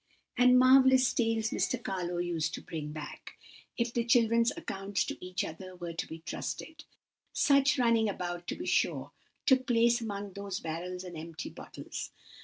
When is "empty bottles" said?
11.15-12.09